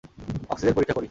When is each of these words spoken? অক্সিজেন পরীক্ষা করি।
অক্সিজেন 0.49 0.73
পরীক্ষা 0.75 0.93
করি। 0.93 0.99